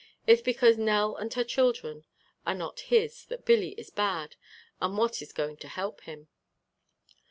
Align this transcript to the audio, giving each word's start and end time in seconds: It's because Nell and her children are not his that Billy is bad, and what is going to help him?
It's 0.25 0.41
because 0.41 0.79
Nell 0.79 1.15
and 1.15 1.31
her 1.35 1.43
children 1.43 2.05
are 2.43 2.55
not 2.55 2.79
his 2.89 3.23
that 3.25 3.45
Billy 3.45 3.73
is 3.77 3.91
bad, 3.91 4.35
and 4.81 4.97
what 4.97 5.21
is 5.21 5.31
going 5.31 5.57
to 5.57 5.67
help 5.67 6.01
him? 6.05 6.27